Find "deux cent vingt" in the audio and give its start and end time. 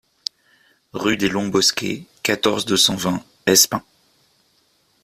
2.65-3.23